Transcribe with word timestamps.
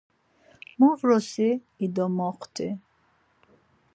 Mu 0.77 0.89
vrosi 0.99 1.49
i 1.83 1.85
do 1.95 2.05
moxt̆i. 2.17 2.67